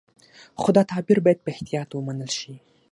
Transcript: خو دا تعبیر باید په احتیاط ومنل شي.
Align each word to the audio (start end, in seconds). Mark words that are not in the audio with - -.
خو 0.61 0.69
دا 0.75 0.83
تعبیر 0.91 1.19
باید 1.23 1.43
په 1.43 1.49
احتیاط 1.55 1.89
ومنل 1.93 2.31
شي. 2.39 2.53